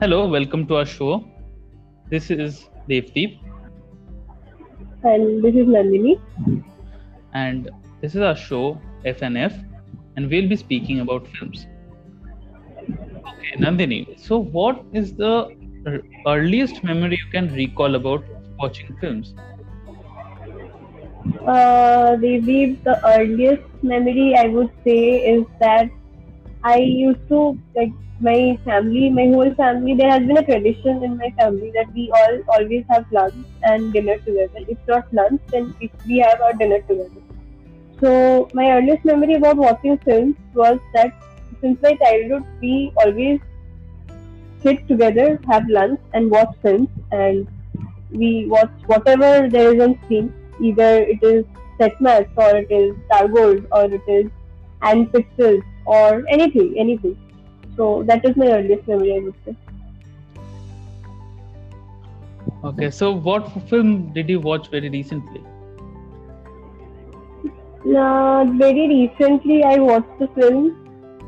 Hello, 0.00 0.28
welcome 0.28 0.64
to 0.68 0.76
our 0.76 0.86
show. 0.86 1.24
This 2.08 2.30
is 2.30 2.68
Devdeep, 2.88 3.40
and 5.02 5.42
this 5.42 5.56
is 5.56 5.66
Nandini. 5.66 6.20
and 7.34 7.68
this 8.00 8.14
is 8.14 8.20
our 8.20 8.36
show 8.36 8.80
FNF, 9.04 9.56
and 10.14 10.30
we'll 10.30 10.48
be 10.48 10.54
speaking 10.54 11.00
about 11.00 11.26
films. 11.26 11.66
Okay, 12.84 13.56
Nandini. 13.58 13.98
So, 14.20 14.38
what 14.38 14.84
is 14.92 15.14
the 15.14 15.56
earliest 16.26 16.84
memory 16.84 17.18
you 17.24 17.30
can 17.32 17.52
recall 17.52 17.96
about 17.96 18.24
watching 18.60 18.96
films? 19.00 19.34
Uh, 21.44 22.14
the, 22.16 22.78
the 22.84 23.00
earliest 23.04 23.62
memory 23.82 24.36
I 24.36 24.46
would 24.46 24.70
say 24.84 25.32
is 25.34 25.44
that 25.58 25.90
I 26.64 26.78
used 26.78 27.28
to 27.28 27.58
like 27.76 27.92
my 28.20 28.58
family, 28.64 29.10
my 29.10 29.26
whole 29.28 29.54
family. 29.54 29.94
There 29.94 30.10
has 30.10 30.26
been 30.26 30.38
a 30.38 30.44
tradition 30.44 31.04
in 31.04 31.16
my 31.16 31.30
family 31.38 31.70
that 31.74 31.92
we 31.94 32.10
all 32.10 32.40
always 32.48 32.84
have 32.90 33.06
lunch 33.12 33.46
and 33.62 33.92
dinner 33.92 34.18
together. 34.18 34.60
If 34.66 34.78
not 34.88 35.12
lunch, 35.12 35.40
then 35.52 35.74
we 36.06 36.18
have 36.18 36.40
our 36.40 36.52
dinner 36.52 36.80
together. 36.80 37.22
So 38.00 38.48
my 38.54 38.72
earliest 38.72 39.04
memory 39.04 39.34
about 39.34 39.56
watching 39.56 39.98
films 39.98 40.36
was 40.54 40.78
that 40.94 41.12
since 41.60 41.80
my 41.82 41.94
childhood, 41.94 42.44
we 42.60 42.92
always 42.96 43.40
sit 44.62 44.86
together, 44.88 45.40
have 45.48 45.68
lunch, 45.68 46.00
and 46.12 46.30
watch 46.30 46.54
films. 46.62 46.88
And 47.12 47.46
we 48.10 48.46
watch 48.46 48.70
whatever 48.86 49.48
there 49.48 49.74
is 49.74 49.80
on 49.80 49.98
screen. 50.04 50.34
Either 50.60 51.04
it 51.04 51.22
is 51.22 51.44
Setmax 51.78 52.28
or 52.36 52.56
it 52.56 52.70
is 52.70 52.96
Stargold 53.08 53.66
or 53.70 53.84
it 53.84 54.02
is 54.08 54.30
&pictures 55.12 55.62
or 55.94 56.24
anything, 56.36 56.74
anything. 56.78 57.16
So 57.76 58.04
that 58.08 58.24
is 58.24 58.36
my 58.36 58.48
earliest 58.58 58.86
memory, 58.88 59.14
I 59.16 59.20
would 59.24 59.36
say. 59.46 59.56
Okay, 62.64 62.90
so 62.90 63.12
what 63.12 63.48
film 63.68 64.12
did 64.12 64.28
you 64.28 64.40
watch 64.40 64.70
very 64.70 64.88
recently? 64.90 65.44
Uh, 67.84 68.44
very 68.58 68.88
recently, 68.88 69.62
I 69.64 69.78
watched 69.78 70.20
a 70.20 70.28
film 70.28 70.76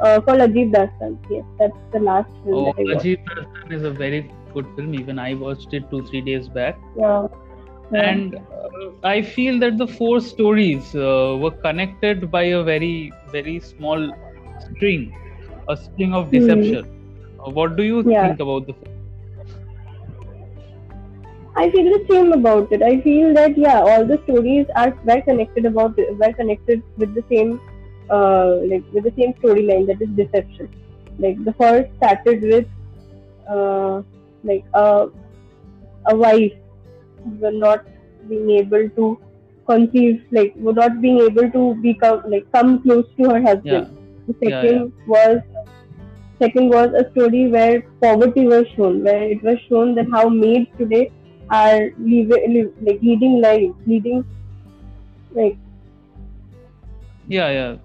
uh, 0.00 0.20
called 0.20 0.40
Ajeeb 0.40 0.72
Daastaan. 0.72 1.18
Yes, 1.28 1.44
that's 1.58 1.78
the 1.92 2.00
last 2.00 2.30
film 2.44 2.66
Oh, 2.68 2.72
that 2.76 2.86
I. 2.94 2.96
Ajeeb 2.96 3.24
Daastaan 3.28 3.72
is 3.72 3.82
a 3.82 3.90
very 3.90 4.30
good 4.54 4.66
film. 4.76 4.94
Even 4.94 5.18
I 5.18 5.34
watched 5.34 5.72
it 5.74 5.90
two, 5.90 6.02
three 6.06 6.22
days 6.22 6.48
back. 6.48 6.78
Yeah. 6.96 7.28
Yeah. 7.92 8.02
and 8.02 8.34
uh, 8.36 8.90
i 9.04 9.22
feel 9.22 9.58
that 9.60 9.76
the 9.78 9.86
four 9.86 10.20
stories 10.20 10.94
uh, 10.96 11.36
were 11.42 11.52
connected 11.66 12.30
by 12.32 12.42
a 12.58 12.62
very 12.68 13.12
very 13.34 13.60
small 13.60 14.10
string 14.58 15.04
a 15.68 15.76
string 15.86 16.14
of 16.20 16.30
deception 16.36 16.84
Uh, 17.44 17.50
what 17.58 17.76
do 17.78 17.84
you 17.92 18.00
Yeah. 18.04 18.22
think 18.22 18.40
about 18.44 18.66
the 18.68 18.74
film 18.80 18.98
I 21.56 21.70
feel 21.70 21.84
the 21.84 22.04
same 22.10 22.32
about 22.32 22.70
it. 22.72 22.82
I 22.82 23.00
feel 23.00 23.32
that 23.34 23.56
yeah, 23.56 23.80
all 23.80 24.06
the 24.06 24.18
stories 24.24 24.66
are 24.76 24.94
were 25.04 25.20
connected 25.22 25.66
about 25.66 25.96
were 26.20 26.32
connected 26.34 26.82
with 26.96 27.14
the 27.14 27.24
same 27.32 27.60
uh, 28.10 28.56
like 28.70 28.84
with 28.92 29.04
the 29.04 29.12
same 29.18 29.34
storyline 29.42 29.86
that 29.86 30.00
is 30.00 30.08
deception. 30.16 30.68
Like 31.18 31.42
the 31.44 31.54
first 31.54 31.88
started 31.96 32.42
with 32.42 32.66
uh, 33.50 34.02
like 34.44 34.64
a 34.74 35.06
a 36.10 36.16
wife 36.16 36.52
were 37.40 37.52
not 37.52 37.84
being 38.28 38.50
able 38.50 38.88
to 38.96 39.18
conceive 39.68 40.22
like 40.32 40.54
not 40.56 41.00
being 41.00 41.18
able 41.20 41.50
to 41.50 41.74
become 41.82 42.22
like 42.28 42.46
come 42.52 42.82
close 42.82 43.06
to 43.18 43.28
her 43.30 43.40
husband. 43.42 43.86
yeah 43.86 44.05
The 44.26 44.34
Yeah, 44.42 44.62
second 44.62 44.92
was 45.06 45.38
second 46.42 46.68
was 46.70 46.88
a 46.98 47.08
story 47.10 47.48
where 47.50 47.82
poverty 48.02 48.46
was 48.46 48.66
shown, 48.76 49.02
where 49.04 49.22
it 49.24 49.42
was 49.42 49.58
shown 49.68 49.94
that 49.96 50.06
how 50.12 50.28
maids 50.28 50.68
today 50.78 51.10
are 51.50 51.80
live, 51.98 52.28
live, 52.48 52.72
like 52.80 53.00
leading 53.02 53.40
lives, 53.40 53.74
leading 53.86 54.24
like 55.34 55.58
yeah 57.26 57.50
yeah 57.50 57.76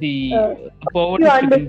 the 0.00 0.14
Uh, 0.32 0.54
poverty 0.92 1.40
the, 1.50 1.60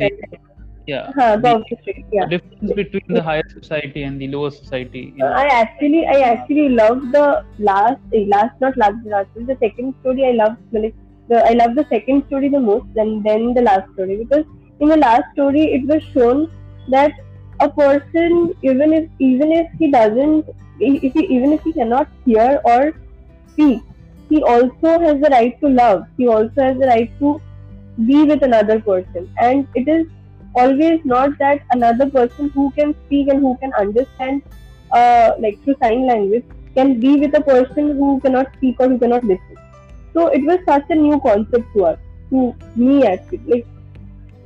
yeah 0.85 1.11
Huh, 1.15 1.37
the, 1.37 1.53
poverty, 1.53 2.05
yeah. 2.11 2.27
difference 2.27 2.71
between 2.73 3.07
the 3.13 3.21
higher 3.21 3.43
society 3.53 4.03
and 4.03 4.19
the 4.21 4.27
lower 4.27 4.51
society 4.51 5.13
Uh. 5.21 5.25
I 5.25 5.45
actually, 5.47 6.05
I 6.07 6.19
actually 6.21 6.69
love 6.69 7.01
the 7.11 7.43
last, 7.59 8.01
eh, 8.13 8.25
last 8.27 8.53
not 8.61 8.77
last, 8.77 8.95
last, 9.05 9.29
the 9.35 9.57
second 9.59 9.95
story. 10.01 10.25
I 10.25 10.31
love 10.31 10.57
like 10.71 10.95
the, 11.33 11.43
I 11.51 11.53
love 11.53 11.75
the 11.75 11.85
second 11.89 12.25
story 12.27 12.49
the 12.49 12.59
most, 12.59 12.87
and 12.95 13.23
then 13.23 13.53
the 13.53 13.61
last 13.61 13.91
story 13.93 14.17
because 14.23 14.45
in 14.79 14.89
the 14.89 14.97
last 14.97 15.31
story 15.33 15.63
it 15.77 15.87
was 15.87 16.03
shown 16.15 16.51
that 16.89 17.11
a 17.59 17.69
person, 17.69 18.53
even 18.61 18.93
if 18.93 19.09
even 19.19 19.51
if 19.51 19.67
he 19.79 19.91
doesn't, 19.91 20.45
if 20.79 21.13
he 21.13 21.25
even 21.37 21.53
if 21.53 21.61
he 21.63 21.73
cannot 21.73 22.09
hear 22.25 22.61
or 22.65 22.93
speak, 23.51 23.81
he 24.29 24.41
also 24.41 24.99
has 25.05 25.21
the 25.21 25.29
right 25.31 25.59
to 25.61 25.69
love. 25.69 26.03
He 26.17 26.27
also 26.27 26.67
has 26.67 26.77
the 26.79 26.87
right 26.87 27.19
to 27.19 27.39
be 28.07 28.23
with 28.23 28.43
another 28.43 28.79
person, 28.81 29.29
and 29.39 29.67
it 29.75 29.87
is 29.87 30.07
always 30.55 30.99
not 31.03 31.37
that 31.39 31.61
another 31.71 32.09
person 32.09 32.49
who 32.49 32.71
can 32.71 32.95
speak 33.05 33.27
and 33.27 33.39
who 33.39 33.57
can 33.57 33.73
understand 33.73 34.43
uh, 34.91 35.31
like 35.39 35.63
through 35.63 35.75
sign 35.81 36.07
language 36.07 36.43
can 36.75 36.99
be 36.99 37.15
with 37.17 37.35
a 37.37 37.41
person 37.41 37.95
who 37.97 38.19
cannot 38.21 38.53
speak 38.57 38.75
or 38.79 38.89
who 38.89 38.99
cannot 38.99 39.23
listen. 39.23 39.57
So 40.13 40.27
it 40.27 40.43
was 40.43 40.59
such 40.65 40.85
a 40.89 40.95
new 40.95 41.19
concept 41.19 41.73
to 41.75 41.85
us, 41.85 41.99
to 42.29 42.55
me 42.75 43.05
actually. 43.05 43.41
Like 43.47 43.67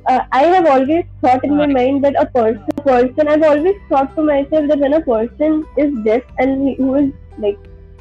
uh, 0.06 0.20
I 0.32 0.44
have 0.44 0.66
always 0.66 1.04
thought 1.20 1.44
in 1.44 1.56
my 1.56 1.66
mind 1.66 2.04
that 2.04 2.14
a 2.18 2.26
person, 2.26 2.64
person, 2.84 3.28
I've 3.28 3.42
always 3.42 3.76
thought 3.88 4.14
to 4.16 4.22
myself 4.22 4.68
that 4.68 4.78
when 4.78 4.94
a 4.94 5.00
person 5.00 5.64
is 5.76 5.92
deaf 6.04 6.22
and 6.38 6.68
he- 6.68 6.76
who 6.76 6.94
is 6.94 7.12
like 7.38 7.58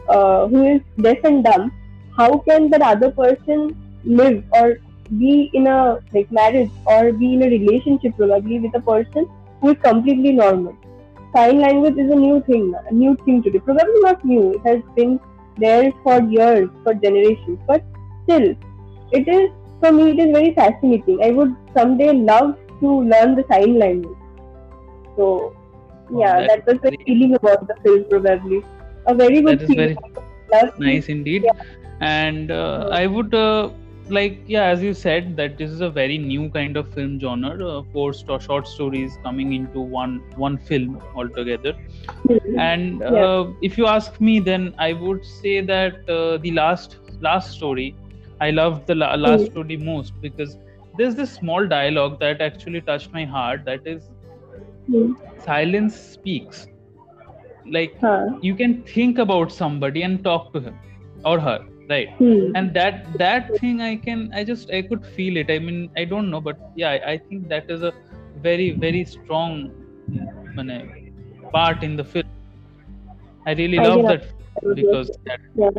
uh, 0.10 0.48
who 0.48 0.66
is 0.76 0.82
deaf 1.02 1.18
and 1.24 1.44
dumb, 1.44 1.72
how 2.16 2.38
can 2.40 2.70
that 2.70 2.82
other 2.82 3.12
person 3.12 3.76
live 4.06 4.44
or 4.52 4.78
be 5.18 5.50
in 5.54 5.68
a 5.68 6.00
like 6.14 6.32
marriage 6.32 6.72
or 6.86 7.12
be 7.12 7.34
in 7.34 7.44
a 7.44 7.50
relationship 7.50 8.16
probably 8.18 8.60
with 8.60 8.76
a 8.76 8.82
person 8.82 9.30
who 9.62 9.70
is 9.72 9.78
completely 9.84 10.32
normal? 10.32 10.76
sign 11.36 11.60
language 11.60 11.98
is 11.98 12.12
a 12.12 12.16
new 12.16 12.42
thing, 12.44 12.74
a 12.90 12.94
new 12.94 13.16
thing 13.26 13.44
today. 13.44 13.60
Probably 13.60 14.00
not 14.02 14.24
new. 14.24 14.54
It 14.54 14.62
has 14.66 14.82
been 14.96 15.20
there 15.60 15.92
for 16.04 16.22
years, 16.24 16.70
for 16.84 16.94
generations. 16.94 17.60
But 17.68 17.84
still, 18.24 18.48
it 19.12 19.28
is 19.28 19.50
for 19.82 19.92
me. 19.92 20.12
It 20.12 20.20
is 20.20 20.32
very 20.38 20.54
fascinating. 20.54 21.22
I 21.24 21.32
would 21.32 21.56
someday 21.76 22.12
love 22.14 22.56
to 22.82 23.02
learn 23.14 23.36
the 23.36 23.46
sign 23.52 23.78
language. 23.80 24.18
So, 25.18 25.54
yeah, 26.22 26.42
that- 26.48 26.66
that 26.66 26.66
was 26.68 26.80
the 26.84 26.94
feeling 27.06 27.36
about 27.42 27.68
the 27.68 27.76
film. 27.84 28.06
Probably 28.10 28.62
a 29.08 29.14
very 29.16 29.42
good 29.42 29.60
that 29.60 29.64
is 29.64 29.70
feeling. 29.70 29.98
very 30.52 30.72
nice 30.80 31.10
indeed 31.10 31.44
Yeah. 31.46 31.62
and 32.10 32.52
uh, 32.52 32.88
i 33.00 33.06
would 33.14 33.34
uh, 33.34 33.70
like 34.10 34.42
yeah 34.48 34.66
as 34.66 34.82
you 34.84 34.94
said 34.94 35.36
that 35.38 35.58
this 35.58 35.70
is 35.72 35.82
a 35.82 35.90
very 35.90 36.18
new 36.18 36.50
kind 36.52 36.78
of 36.78 36.88
film 36.94 37.20
genre 37.20 37.52
uh, 37.70 37.84
four 37.92 38.14
sto- 38.14 38.40
short 38.40 38.68
stories 38.68 39.18
coming 39.24 39.54
into 39.54 39.80
one 39.82 40.22
one 40.36 40.58
film 40.58 41.02
altogether 41.16 41.74
Mhm. 42.30 42.58
and 42.58 43.02
uh, 43.04 43.46
Yeah. 43.46 43.46
if 43.62 43.78
you 43.78 43.88
ask 43.88 44.20
me 44.20 44.40
then 44.40 44.74
i 44.78 44.92
would 44.94 45.24
say 45.26 45.60
that 45.62 45.96
uh, 46.18 46.38
the 46.46 46.52
last 46.60 46.98
last 47.22 47.52
story 47.58 47.88
i 48.40 48.50
loved 48.52 48.86
the 48.88 48.96
la- 48.96 49.16
last 49.16 49.46
Mm. 49.46 49.52
story 49.52 49.78
most 49.78 50.14
because 50.22 50.58
there's 50.94 51.16
this 51.16 51.34
small 51.34 51.68
dialogue 51.68 52.20
that 52.20 52.42
actually 52.42 52.82
touched 52.82 53.12
my 53.14 53.26
heart 53.26 53.64
that 53.66 53.82
is 53.86 54.10
Hmm. 54.88 55.12
silence 55.46 55.96
speaks 55.96 56.68
like 57.66 57.94
Huh. 58.02 58.40
you 58.42 58.56
can 58.56 58.84
think 58.84 59.18
about 59.20 59.52
somebody 59.52 60.02
and 60.04 60.24
talk 60.24 60.52
to 60.54 60.60
him 60.60 60.80
or 61.24 61.40
her 61.40 61.60
right 61.90 62.10
Hmm. 62.20 62.52
and 62.56 62.74
that 62.74 63.06
that 63.24 63.52
thing 63.60 63.82
i 63.82 63.96
can 63.96 64.30
i 64.34 64.44
just 64.44 64.72
i 64.78 64.82
could 64.82 65.06
feel 65.18 65.38
it 65.42 65.52
i 65.56 65.60
mean 65.60 65.90
i 65.98 66.06
don't 66.06 66.30
know 66.30 66.42
but 66.42 66.58
yeah 66.76 66.92
i, 66.92 67.12
I 67.14 67.18
think 67.18 67.48
that 67.50 67.70
is 67.70 67.84
a 67.84 67.94
very 68.48 68.72
very 68.72 69.06
strong 69.06 69.72
part 71.54 71.84
in 71.84 71.96
the 71.96 72.04
film 72.04 72.26
i 73.46 73.54
really 73.54 73.80
I 73.80 73.88
love 73.88 74.02
can 74.02 74.08
that 74.12 74.76
because 74.76 75.10
that, 75.26 75.40
Yeah. 75.56 75.70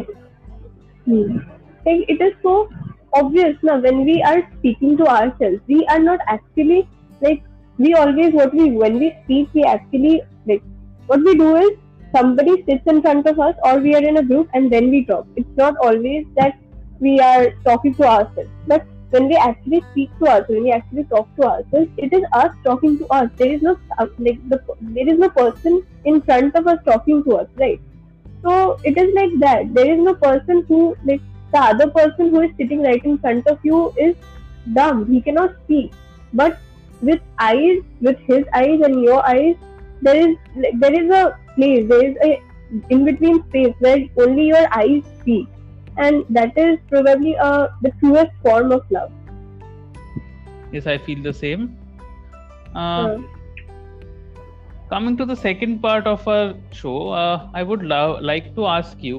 Hmm. 1.07 1.39
It 1.87 2.21
is 2.21 2.35
so 2.43 2.69
obvious 3.15 3.57
now 3.63 3.79
when 3.81 4.05
we 4.05 4.23
are 4.23 4.41
speaking 4.59 4.97
to 4.99 5.07
ourselves. 5.07 5.61
We 5.67 5.87
are 5.91 5.99
not 5.99 6.21
actually 6.27 6.89
like 7.23 7.43
we 7.79 7.95
always 7.95 8.35
what 8.35 8.53
we 8.55 8.71
when 8.71 8.99
we 8.99 9.09
speak 9.25 9.49
we 9.55 9.65
actually 9.65 10.23
like 10.47 10.63
what 11.07 11.21
we 11.29 11.35
do 11.35 11.57
is 11.57 11.71
somebody 12.15 12.65
sits 12.65 12.87
in 12.87 13.03
front 13.03 13.27
of 13.27 13.39
us 13.39 13.55
or 13.65 13.79
we 13.79 13.95
are 13.95 14.03
in 14.03 14.19
a 14.19 14.23
group 14.23 14.49
and 14.55 14.73
then 14.73 14.91
we 14.91 15.05
talk. 15.05 15.27
It's 15.37 15.57
not 15.57 15.77
always 15.83 16.27
that 16.37 16.59
we 17.01 17.21
are 17.21 17.51
talking 17.65 17.95
to 17.95 18.05
ourselves, 18.05 18.51
but 18.67 18.87
when 19.11 19.29
we 19.29 19.37
actually 19.37 19.83
speak 19.91 20.11
to 20.19 20.27
ourselves, 20.27 20.49
when 20.51 20.65
we 20.65 20.73
actually 20.73 21.05
talk 21.05 21.35
to 21.37 21.43
ourselves, 21.45 21.91
it 21.97 22.13
is 22.13 22.23
us 22.33 22.55
talking 22.65 22.99
to 22.99 23.07
us. 23.09 23.31
There 23.37 23.53
is 23.53 23.63
no 23.63 23.79
uh, 23.99 24.07
like 24.19 24.49
the 24.49 24.63
there 24.81 25.09
is 25.09 25.19
no 25.19 25.31
person 25.31 25.83
in 26.05 26.21
front 26.23 26.55
of 26.55 26.67
us 26.67 26.79
talking 26.85 27.23
to 27.25 27.37
us, 27.37 27.49
right? 27.57 27.81
So 28.43 28.79
it 28.85 28.99
is 28.99 29.15
like 29.15 29.39
that. 29.41 29.75
There 29.75 29.93
is 29.93 29.99
no 29.99 30.15
person 30.15 30.65
who 30.69 30.97
like 31.05 31.23
the 31.53 31.59
other 31.59 31.89
person 31.91 32.31
who 32.31 32.43
is 32.43 32.51
sitting 32.59 32.83
right 32.83 33.03
in 33.05 33.19
front 33.19 33.47
of 33.47 33.59
you 33.63 33.95
is 33.99 34.15
dumb. 34.75 35.11
He 35.11 35.23
cannot 35.23 35.55
speak. 35.65 35.93
But 36.33 36.59
with 37.01 37.21
eyes, 37.39 37.79
with 38.01 38.19
his 38.19 38.45
eyes 38.55 38.81
and 38.83 39.03
your 39.03 39.27
eyes, 39.27 39.57
there 40.03 40.17
is 40.29 40.37
there 40.81 40.95
is 41.03 41.11
a 41.21 41.23
place 41.57 41.89
there 41.89 42.05
is 42.09 42.17
a 42.25 42.31
in 42.91 43.05
between 43.05 43.43
space 43.49 43.75
where 43.81 43.99
only 44.25 44.47
your 44.47 44.67
eyes 44.81 45.03
see 45.25 45.47
and 45.97 46.25
that 46.29 46.57
is 46.57 46.79
probably 46.91 47.37
uh, 47.37 47.67
the 47.83 47.91
truest 48.01 48.31
form 48.43 48.73
of 48.73 48.83
love. 48.91 49.11
Yes 50.73 50.87
i 50.87 50.99
feel 50.99 51.23
the 51.23 51.33
same. 51.33 51.77
Uh, 52.75 53.09
Uh, 53.09 53.19
coming 54.91 55.17
to 55.17 55.25
the 55.27 55.37
second 55.37 55.81
part 55.81 56.07
of 56.07 56.27
our 56.29 56.55
show 56.73 57.09
uh, 57.11 57.49
i 57.55 57.63
would 57.63 57.83
love 57.83 58.21
like 58.23 58.55
to 58.55 58.67
ask 58.67 59.03
you 59.03 59.19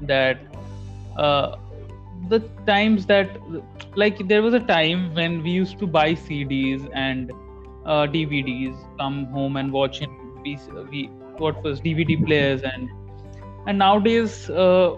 that 0.00 0.38
uh, 1.16 1.56
the 2.28 2.40
times 2.66 3.06
that 3.06 3.38
like 3.96 4.18
there 4.28 4.42
was 4.42 4.54
a 4.54 4.60
time 4.60 5.14
when 5.14 5.42
we 5.42 5.50
used 5.50 5.78
to 5.78 5.86
buy 5.86 6.12
cds 6.14 6.88
and 6.94 7.32
uh, 7.86 8.06
dvds 8.06 8.76
come 8.98 9.26
home 9.32 9.56
and 9.56 9.72
watch 9.72 10.00
in 10.00 10.08
we, 10.44 10.58
we 10.90 11.10
what 11.36 11.56
was 11.64 11.80
dvd 11.80 12.24
players 12.24 12.62
and 12.62 12.88
and 13.66 13.78
nowadays 13.78 14.48
uh, 14.50 14.90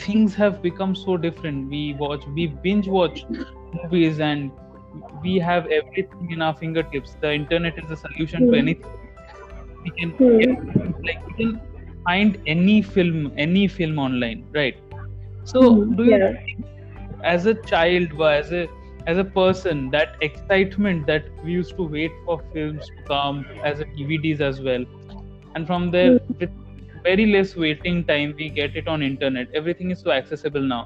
things 0.00 0.34
have 0.34 0.62
become 0.62 0.94
so 0.94 1.16
different. 1.16 1.68
We 1.70 1.94
watch 1.98 2.24
we 2.34 2.46
binge 2.62 2.88
watch 2.88 3.24
movies 3.72 4.20
and 4.20 4.52
we 5.22 5.36
have 5.36 5.64
everything 5.66 6.28
in 6.30 6.42
our 6.42 6.54
fingertips. 6.54 7.16
The 7.20 7.32
internet 7.32 7.74
is 7.82 7.88
the 7.88 7.96
solution 7.96 8.46
to 8.48 8.56
Hmm. 8.56 8.58
anything. 8.58 8.92
We 9.84 9.92
can 9.98 10.14
get, 10.38 10.48
like 11.06 11.18
we 11.26 11.34
can 11.44 11.60
find 12.06 12.38
any 12.46 12.82
film 12.82 13.32
any 13.36 13.68
film 13.68 13.98
online 13.98 14.44
right? 14.54 14.74
So 15.44 15.60
Hmm, 15.60 15.94
do 15.96 16.04
you 16.04 16.18
yeah. 16.18 16.38
think 16.44 16.66
as 17.24 17.46
a 17.46 17.54
child 17.62 18.12
or 18.18 18.30
as 18.32 18.52
a 18.52 18.66
as 19.08 19.18
a 19.18 19.24
person 19.24 19.90
that 19.90 20.16
excitement 20.22 21.06
that 21.06 21.24
we 21.42 21.52
used 21.52 21.76
to 21.76 21.88
wait 21.96 22.16
for 22.24 22.38
films 22.52 22.90
to 22.96 23.02
come 23.12 23.46
as 23.64 23.80
a 23.80 23.86
dvds 23.98 24.40
as 24.40 24.60
well 24.62 24.84
and 25.54 25.66
from 25.66 25.90
there 25.90 26.12
Hmm. 26.16 26.36
with 26.40 26.50
very 27.04 27.26
less 27.26 27.56
waiting 27.56 28.04
time 28.06 28.34
we 28.38 28.50
get 28.50 28.76
it 28.76 28.88
on 28.88 29.02
internet 29.02 29.48
everything 29.54 29.90
is 29.90 30.00
so 30.02 30.10
accessible 30.12 30.62
now 30.74 30.84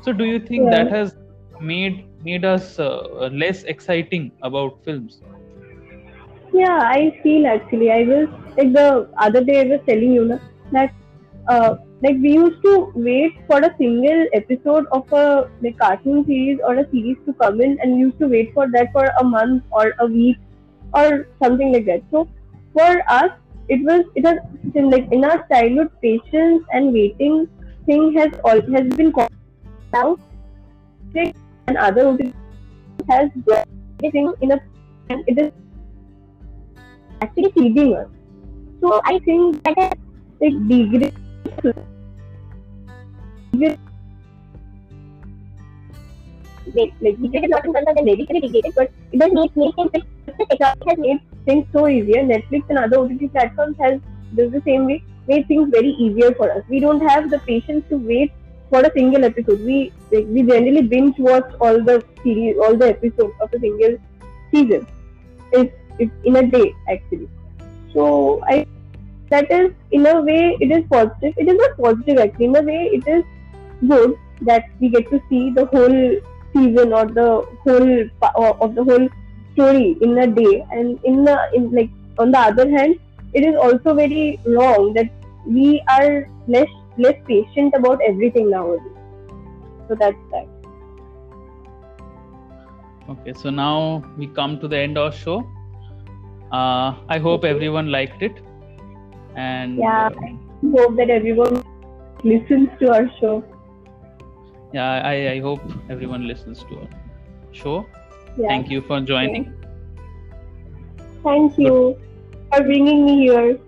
so 0.00 0.12
do 0.12 0.24
you 0.24 0.40
think 0.40 0.70
Yeah. 0.70 0.88
that 0.88 0.90
has 0.90 1.14
made 1.60 2.04
made 2.22 2.44
us 2.44 2.78
uh, 2.78 3.28
less 3.44 3.64
exciting 3.64 4.32
about 4.42 4.72
films 4.84 5.22
Yeah, 6.52 6.78
I 6.82 7.18
feel 7.22 7.46
actually. 7.46 7.90
I 7.90 8.02
was 8.04 8.28
like 8.56 8.72
the 8.72 9.08
other 9.18 9.44
day 9.44 9.60
I 9.60 9.64
was 9.72 9.80
telling 9.88 10.12
you 10.12 10.24
na, 10.26 10.38
that 10.72 10.90
uh, 11.48 11.74
like 12.02 12.16
we 12.22 12.32
used 12.34 12.62
to 12.62 12.92
wait 12.94 13.32
for 13.46 13.58
a 13.58 13.74
single 13.76 14.26
episode 14.32 14.86
of 14.92 15.12
a 15.12 15.50
like 15.62 15.78
cartoon 15.78 16.24
series 16.26 16.60
or 16.64 16.74
a 16.76 16.90
series 16.90 17.16
to 17.26 17.32
come 17.34 17.60
in, 17.60 17.78
and 17.80 17.94
we 17.94 18.00
used 18.00 18.18
to 18.20 18.28
wait 18.28 18.54
for 18.54 18.70
that 18.70 18.92
for 18.92 19.06
a 19.20 19.24
month 19.24 19.64
or 19.70 19.94
a 19.98 20.06
week 20.06 20.36
or 20.94 21.26
something 21.42 21.72
like 21.72 21.86
that. 21.86 22.02
So 22.10 22.28
for 22.72 23.02
us, 23.08 23.32
it 23.68 23.84
was 23.84 24.04
it 24.14 24.24
has 24.24 24.38
been 24.72 24.90
like 24.90 25.10
in 25.12 25.24
our 25.24 25.46
childhood, 25.48 25.90
patience 26.00 26.64
and 26.72 26.92
waiting 26.92 27.48
thing 27.86 28.12
has 28.16 28.32
all 28.44 28.60
has 28.60 28.88
been 28.94 29.12
called 29.12 29.32
now. 29.92 30.16
And 31.14 31.76
other 31.76 32.16
has 33.08 33.30
everything 34.00 34.32
in 34.40 34.52
a 34.52 34.60
and 35.10 35.24
it 35.26 35.38
is 35.38 35.52
actually 37.20 37.50
feeding 37.52 37.96
us. 37.96 38.06
So 38.80 39.00
I 39.04 39.18
think 39.20 39.62
that 39.64 39.78
has 39.78 39.92
like 40.40 40.68
degraded 40.68 41.14
like, 46.74 46.92
like 47.00 47.18
not 47.18 47.62
the 47.62 48.02
medically 48.04 48.72
but 48.76 48.90
it 49.12 49.18
does 49.18 49.32
make 49.32 49.74
technology 49.76 51.08
has 51.10 51.20
things 51.44 51.66
so 51.72 51.88
easier. 51.88 52.22
Netflix 52.22 52.62
and 52.68 52.78
other 52.78 52.98
OTT 52.98 53.32
platforms 53.32 53.76
has 53.80 54.00
does 54.34 54.52
the 54.52 54.62
same 54.64 54.86
way 54.86 55.02
made 55.26 55.46
things 55.46 55.70
very 55.70 55.90
easier 55.90 56.34
for 56.34 56.50
us. 56.50 56.62
We 56.68 56.80
don't 56.80 57.00
have 57.06 57.30
the 57.30 57.38
patience 57.40 57.84
to 57.90 57.96
wait 57.96 58.32
for 58.70 58.80
a 58.80 58.92
single 58.92 59.24
episode. 59.24 59.60
We 59.64 59.92
like, 60.10 60.26
we 60.28 60.42
generally 60.42 60.82
binge 60.82 61.18
watch 61.18 61.50
all 61.60 61.82
the 61.82 62.04
series, 62.22 62.56
all 62.58 62.76
the 62.76 62.88
episodes 62.90 63.34
of 63.40 63.52
a 63.52 63.60
single 63.60 63.96
season. 64.52 64.86
It's, 65.52 65.74
it's 65.98 66.12
in 66.24 66.36
a 66.36 66.46
day 66.46 66.74
actually. 66.88 67.28
So 67.92 68.42
I 68.46 68.66
that 69.30 69.50
is 69.50 69.70
in 69.90 70.06
a 70.06 70.20
way 70.22 70.56
it 70.60 70.70
is 70.70 70.84
positive. 70.90 71.34
It 71.36 71.48
is 71.48 71.56
not 71.56 71.76
positive 71.82 72.18
actually. 72.18 72.46
In 72.46 72.56
a 72.56 72.62
way 72.62 72.90
it 72.92 73.04
is 73.06 73.24
good 73.88 74.14
that 74.42 74.64
we 74.80 74.90
get 74.90 75.10
to 75.10 75.20
see 75.28 75.50
the 75.54 75.66
whole 75.66 75.98
season 76.54 76.92
or 76.92 77.06
the 77.06 77.44
whole 77.64 77.98
or 78.34 78.50
of 78.64 78.74
the 78.74 78.84
whole 78.84 79.08
story 79.54 79.96
in 80.00 80.18
a 80.18 80.26
day. 80.26 80.64
And 80.70 80.98
in 81.04 81.24
the 81.24 81.36
in 81.54 81.70
like 81.72 81.90
on 82.18 82.30
the 82.32 82.38
other 82.38 82.68
hand, 82.70 82.96
it 83.34 83.44
is 83.44 83.54
also 83.56 83.94
very 83.94 84.40
wrong 84.46 84.92
that 84.94 85.10
we 85.46 85.82
are 85.88 86.28
less 86.46 86.68
less 86.98 87.16
patient 87.26 87.74
about 87.76 88.00
everything 88.06 88.50
nowadays. 88.50 88.98
So 89.88 89.96
that's 89.98 90.18
that. 90.32 90.46
Okay, 93.08 93.32
so 93.34 93.50
now 93.50 94.04
we 94.16 94.26
come 94.28 94.58
to 94.60 94.68
the 94.68 94.78
end 94.78 94.98
of 94.98 95.14
show. 95.14 95.38
Uh, 96.52 96.94
I 97.08 97.18
hope 97.18 97.44
Okay. 97.44 97.44
everyone 97.44 97.90
liked 97.90 98.22
it, 98.22 98.40
and 99.36 99.78
Yeah. 99.78 100.06
uh, 100.06 100.10
I 100.26 100.36
hope 100.76 100.96
that 100.96 101.10
everyone 101.10 101.62
listens 102.24 102.68
to 102.80 102.92
our 102.92 103.10
show. 103.20 103.44
yeah, 104.72 105.00
I, 105.04 105.32
I 105.32 105.40
hope 105.40 105.60
everyone 105.88 106.26
listens 106.26 106.64
to 106.64 106.80
our 106.80 106.88
show. 107.52 107.86
Yeah. 108.36 108.48
Thank 108.48 108.70
you 108.70 108.82
for 108.82 109.00
joining. 109.00 109.52
Thank 111.24 111.58
you 111.58 111.96
for 112.52 112.62
bringing 112.62 113.04
me 113.06 113.14
here. 113.26 113.58